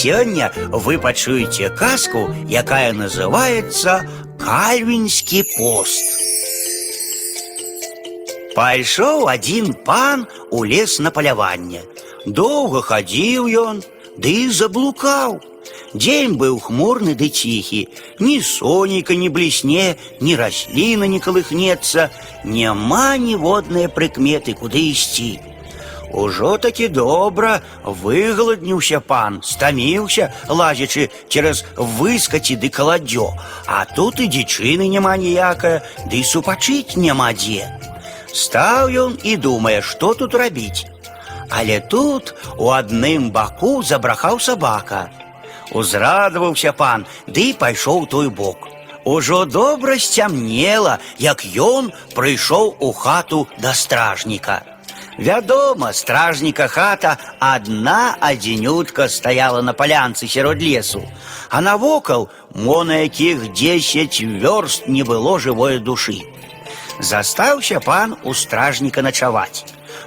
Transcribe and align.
сёння 0.00 0.51
вы 0.55 0.97
пачуеце 0.97 1.69
казку, 1.69 2.29
якая 2.47 2.93
называется 2.93 4.07
Кальвінскі 4.39 5.43
пост. 5.57 6.05
Пайшоў 8.55 9.27
один 9.27 9.73
пан 9.73 10.27
у 10.49 10.63
лес 10.63 10.99
на 10.99 11.11
паляванне. 11.11 11.83
Доўга 12.25 12.81
хадзіў 12.81 13.47
ён, 13.47 13.83
ды 14.17 14.47
і 14.47 14.49
заблукаў. 14.49 15.39
Дзень 15.93 16.35
быў 16.39 16.59
хмурны 16.59 17.15
ды 17.15 17.27
ціхі, 17.29 17.87
ні 18.19 18.41
сонейка 18.41 19.15
не 19.15 19.29
блісне, 19.29 19.95
ні 20.19 20.35
расліна 20.35 21.07
не 21.07 21.19
калыхнецца, 21.19 22.09
няма 22.43 23.17
ніводнае 23.17 23.87
прыкметы, 23.87 24.55
куды 24.55 24.91
ісці. 24.91 25.39
Ужо 26.12 26.56
такі 26.58 26.88
добра 26.88 27.60
выгаладніўся 27.84 29.00
пан, 29.00 29.40
стаміўся, 29.42 30.32
лазячы 30.48 31.10
цераз 31.28 31.64
выскаці 31.76 32.56
ды 32.56 32.70
каладзё, 32.70 33.32
а 33.66 33.84
тут 33.84 34.20
і 34.20 34.28
дзічыны 34.28 34.88
няма 34.88 35.16
ніякая, 35.16 35.82
ды 36.06 36.22
і 36.22 36.24
супачыць 36.24 36.96
няма 36.96 37.32
дзе. 37.32 37.66
Стаў 38.32 38.92
ён 38.92 39.18
і 39.22 39.36
думае, 39.36 39.80
што 39.82 40.14
тут 40.14 40.34
рабіць. 40.34 40.86
Але 41.50 41.80
тут 41.80 42.34
у 42.58 42.70
адным 42.70 43.30
баку 43.30 43.82
забрахаў 43.82 44.40
сабака. 44.40 45.10
Узрадаваўся 45.72 46.72
пан, 46.72 47.06
ды 47.26 47.50
і 47.50 47.58
пайшоў 47.60 48.02
у 48.02 48.06
той 48.06 48.28
бок. 48.28 48.68
Ужо 49.04 49.44
добра 49.44 49.98
сцямнела, 49.98 50.98
як 51.18 51.44
ён 51.46 51.92
прыйшоў 52.14 52.74
у 52.80 52.92
хату 52.92 53.46
да 53.58 53.72
стражніка. 53.72 54.69
Вядома, 55.18 55.92
стражніка 55.92 56.68
хата 56.68 57.16
адна 57.40 58.16
адзінютка 58.20 59.08
стаяла 59.08 59.62
на 59.62 59.72
палянцы 59.72 60.28
сярод 60.28 60.60
лесу, 60.60 61.02
а 61.48 61.60
навокал 61.60 62.28
мо 62.54 62.84
на 62.84 63.00
якіх 63.08 63.52
дзесяць 63.52 64.20
вёрст 64.20 64.88
не 64.88 65.02
было 65.02 65.38
жывой 65.40 65.78
душы. 65.80 66.20
Застаўся 67.00 67.80
пан 67.80 68.16
у 68.24 68.34
стражніка 68.34 69.02
начаваць. 69.02 69.64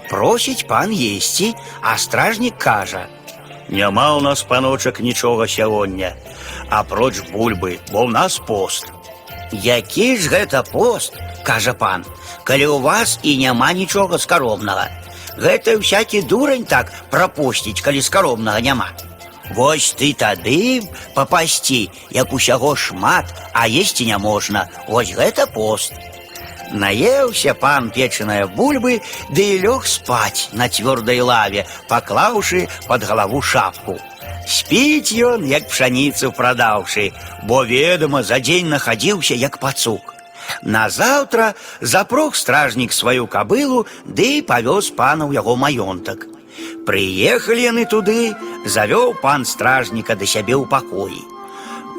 Просіць 0.09 0.65
пан 0.69 0.93
есці, 0.93 1.55
а 1.81 1.97
стражнік 1.97 2.57
кажа: « 2.57 3.69
Няма 3.69 4.17
ў 4.17 4.21
нас 4.21 4.43
паночак 4.43 4.99
нічога 4.99 5.47
сягоння, 5.47 6.13
апроч 6.69 7.21
бульбы, 7.33 7.79
бо 7.91 8.05
ў 8.05 8.09
нас 8.09 8.38
пост. 8.38 8.93
Які 9.53 10.17
ж 10.17 10.29
гэта 10.29 10.63
пост, 10.63 11.17
кажа 11.43 11.73
пан, 11.73 12.05
калі 12.45 12.69
ў 12.69 12.77
вас 12.81 13.17
і 13.23 13.38
няма 13.38 13.73
нічога 13.73 14.19
скаромнага. 14.21 14.89
Гэта 15.39 15.79
всякі 15.79 16.21
дурань 16.21 16.65
так 16.65 16.91
прапусціць, 17.09 17.81
калі 17.81 18.02
скаромнага 18.02 18.61
няма. 18.61 18.89
Вось 19.55 19.95
ты 19.97 20.13
тады 20.13 20.85
папасці, 21.15 21.89
як 22.13 22.33
усяго 22.33 22.75
шмат, 22.75 23.25
а 23.53 23.65
есці 23.67 24.05
не 24.05 24.17
можна. 24.17 24.69
Вось 24.88 25.15
гэта 25.15 25.47
пост. 25.47 25.93
Наеўся 26.71 27.55
пан 27.57 27.89
печаная 27.89 28.45
бульбы, 28.45 29.02
ды 29.33 29.41
і 29.57 29.61
лёг 29.65 29.89
спаць 29.89 30.53
на 30.53 30.69
цвёрдай 30.69 31.21
лаве, 31.21 31.65
паклаўшы 31.89 32.69
пад 32.85 33.03
галаву 33.03 33.41
шапку. 33.41 33.97
Спіць 34.47 35.13
ён, 35.13 35.45
як 35.47 35.67
пшаніцу 35.69 36.31
прадаўшы, 36.35 37.11
бо 37.43 37.63
ведама 37.63 38.23
за 38.23 38.39
дзень 38.39 38.69
нахадзіўся 38.69 39.35
як 39.35 39.59
пацук. 39.59 40.15
Назаўтра 40.63 41.53
запрог 41.81 42.35
стражнік 42.35 42.93
сваю 42.93 43.27
кабылу, 43.27 43.85
ды 44.05 44.39
і 44.39 44.45
павёз 44.49 44.89
пана 44.95 45.29
ў 45.29 45.38
яго 45.39 45.55
маёнтак. 45.55 46.25
Прыехалі 46.85 47.61
яны 47.69 47.85
туды, 47.85 48.33
завёў 48.65 49.13
пан 49.21 49.45
стражніка 49.45 50.15
да 50.15 50.25
сябе 50.25 50.57
ў 50.57 50.65
пакоі. 50.65 51.21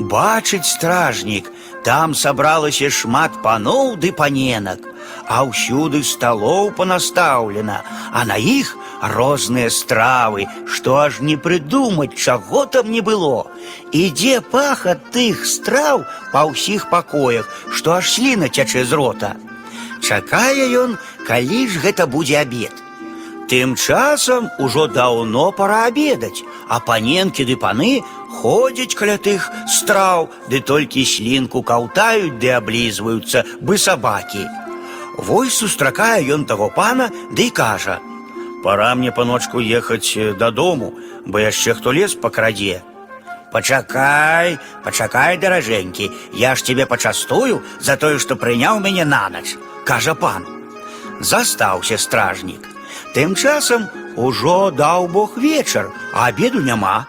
Бачыць 0.00 0.66
стражнік, 0.66 1.52
там 1.84 2.14
сабралася 2.14 2.90
шмат 2.90 3.38
паноў 3.42 3.96
ды 3.96 4.12
паненак, 4.12 4.80
а 5.28 5.44
ўсюды 5.46 6.02
сталоў 6.02 6.72
панастаўлена, 6.76 7.80
а 8.12 8.24
на 8.24 8.36
іх 8.36 8.76
розныя 9.02 9.70
стравы, 9.70 10.46
што 10.66 10.96
аж 11.04 11.20
не 11.20 11.36
прыдумаць, 11.36 12.16
чаго 12.16 12.66
там 12.66 12.90
не 12.90 13.00
было. 13.00 13.46
Ідзе 13.92 14.40
пах 14.40 14.86
ад 14.86 15.10
тых 15.14 15.46
страў 15.46 16.04
па 16.32 16.44
ўсіх 16.50 16.90
пакоях, 16.90 17.48
што 17.72 17.98
аж 17.98 18.10
сліна 18.10 18.48
цячэ 18.48 18.84
з 18.84 18.92
рота. 18.92 19.36
Чакае 20.00 20.70
ён, 20.84 20.96
калі 21.26 21.66
ж 21.68 21.82
гэта 21.84 22.06
будзе 22.06 22.40
абед. 22.40 22.72
Тым 23.50 23.74
часам 23.74 24.46
ужо 24.58 24.86
даўно 24.86 25.50
пора 25.50 25.86
абедаць, 25.90 26.46
а 26.68 26.78
паненкі 26.78 27.44
ды 27.48 27.56
паны 27.58 27.98
ходзяць 28.40 28.94
каля 28.94 29.16
тых 29.18 29.50
страў, 29.66 30.30
ды 30.46 30.60
толькі 30.62 31.02
слінку 31.02 31.62
каўтаюць 31.66 32.38
ды 32.38 32.54
аблізваюцца, 32.54 33.42
бы 33.60 33.74
сабакі. 33.74 34.46
Вось 35.18 35.58
сустракае 35.58 36.22
ён 36.30 36.46
таго 36.46 36.70
пана, 36.70 37.10
ды 37.34 37.50
і 37.50 37.50
кажа: « 37.50 38.13
Пора 38.64 38.94
мне 38.94 39.12
паночку 39.12 39.58
ехаць 39.58 40.16
э, 40.16 40.34
дадому, 40.34 40.94
бо 41.26 41.40
яшчэ 41.40 41.74
хто 41.74 41.92
лес 41.92 42.14
пакрадзе. 42.14 42.82
Пачакай, 43.52 44.58
пачакай, 44.84 45.38
даражэнькі, 45.38 46.10
я 46.34 46.54
ж 46.54 46.62
тебе 46.62 46.86
пачастую 46.86 47.62
за 47.80 47.96
тое, 47.96 48.18
што 48.18 48.36
прыняў 48.36 48.80
мяне 48.80 49.04
на 49.04 49.28
ноч, 49.28 49.56
кажа 49.84 50.14
пан. 50.14 50.46
Застаўся 51.20 51.98
стражнік. 51.98 52.68
Тым 53.14 53.34
часам 53.34 53.88
ужо 54.16 54.70
даў 54.70 55.08
Бог 55.08 55.36
вечар, 55.36 55.90
а 56.14 56.28
обеду 56.28 56.62
няма. 56.62 57.06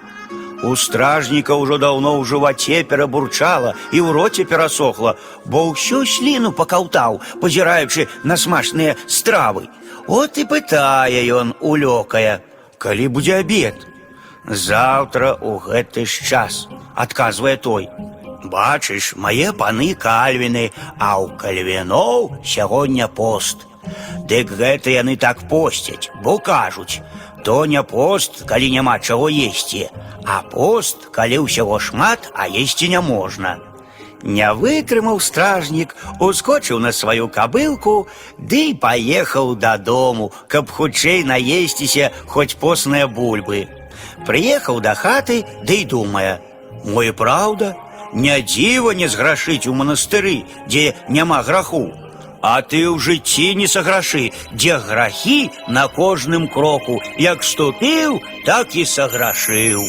У 0.64 0.76
стражніка 0.78 1.58
ўжо 1.58 1.78
даўно 1.82 2.22
ў 2.22 2.26
жываце 2.30 2.84
перабурчала 2.86 3.74
і 3.90 3.98
ў 4.06 4.14
роце 4.14 4.46
перасохла, 4.46 5.18
бо 5.46 5.74
ўсю 5.74 6.06
сліну 6.06 6.54
пакаўтаў, 6.54 7.18
пазіраючы 7.42 8.06
на 8.24 8.38
смачныя 8.38 8.94
стравы. 9.08 9.68
От 10.06 10.38
і 10.38 10.46
пытае 10.46 11.26
ён 11.34 11.58
улёкая, 11.62 12.46
калі 12.78 13.08
будзе 13.10 13.42
абед. 13.42 13.88
Заўтра 14.46 15.34
ў 15.38 15.58
гэты 15.66 16.06
ж 16.06 16.30
час, 16.30 16.68
адказвае 16.94 17.58
той. 17.58 17.90
Бачыш, 18.46 19.14
мае 19.18 19.54
паны 19.58 19.94
кальвіны, 19.94 20.70
а 20.98 21.18
ў 21.22 21.38
кальвіноў 21.42 22.42
сягоння 22.46 23.10
пост. 23.10 23.66
Дык 24.30 24.54
гэта 24.58 24.94
яны 24.94 25.18
так 25.18 25.46
посцяць, 25.50 26.10
бо 26.22 26.38
кажуць: 26.38 27.02
то 27.46 27.66
не 27.66 27.84
пост, 27.84 28.44
калі 28.46 28.72
няма 28.72 29.00
чаго 29.00 29.30
есці, 29.30 29.90
а 30.26 30.42
пост, 30.42 31.10
калі 31.12 31.46
ўсяго 31.48 31.80
шмат, 31.80 32.32
а 32.34 32.48
есці 32.48 32.90
не 32.90 33.02
можна. 33.02 33.58
Не 34.24 34.54
вытрымаў 34.54 35.20
стражнік, 35.20 35.96
ускочыў 36.20 36.78
на 36.80 36.92
сваю 36.94 37.28
кабылку, 37.28 38.08
ды 38.38 38.70
і 38.72 38.78
паехаў 38.78 39.56
дадому, 39.56 40.32
каб 40.48 40.70
хутчэй 40.70 41.24
наесціся 41.26 42.12
хоць 42.28 42.54
посныя 42.54 43.08
бульбы. 43.08 43.66
Прыехаў 44.26 44.82
да 44.82 44.94
хаты, 44.94 45.42
ды 45.66 45.82
і 45.82 45.86
думае: 45.86 46.38
Мо 46.86 47.02
і 47.04 47.12
праўда, 47.18 47.74
не 48.14 48.42
дзіва 48.42 48.94
не 48.94 49.10
зграшыць 49.10 49.66
у 49.68 49.74
манастыры, 49.74 50.46
дзе 50.68 50.94
няма 51.10 51.42
граху. 51.42 51.90
А 52.46 52.62
ты 52.62 52.82
ў 52.90 52.98
жыцці 52.98 53.54
не 53.56 53.68
саграшы, 53.70 54.32
дзе 54.52 54.78
грахі 54.82 55.50
на 55.68 55.88
кожным 55.88 56.48
кроку, 56.50 56.98
як 57.18 57.44
ступіў, 57.46 58.22
так 58.46 58.76
і 58.76 58.86
саграшыў. 58.86 59.86